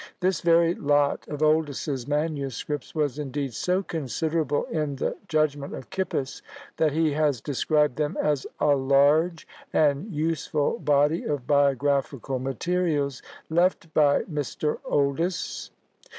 [0.19, 6.41] This very lot of Oldys's manuscripts was, indeed, so considerable in the judgment of Kippis,
[6.77, 13.93] that he has described them as "a large and useful body of biographical materials, left
[13.93, 14.79] by Mr.
[14.89, 15.69] Oldys."